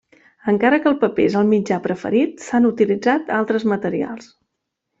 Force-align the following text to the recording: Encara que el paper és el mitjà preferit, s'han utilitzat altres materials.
Encara 0.51 0.79
que 0.85 0.89
el 0.91 0.95
paper 1.03 1.25
és 1.31 1.35
el 1.41 1.51
mitjà 1.51 1.77
preferit, 1.83 2.43
s'han 2.47 2.67
utilitzat 2.71 3.31
altres 3.41 3.69
materials. 3.75 4.35